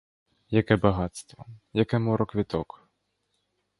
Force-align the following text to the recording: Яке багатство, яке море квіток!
Яке 0.49 0.75
багатство, 0.77 1.45
яке 1.73 1.99
море 1.99 2.25
квіток! 2.25 2.87